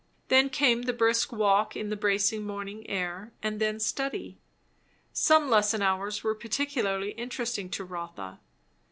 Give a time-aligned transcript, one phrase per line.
[0.29, 4.39] Then came the brisk walk in the bracing morning air; and then, study.
[5.13, 8.39] Some lesson hours were particularly interesting to Rotha.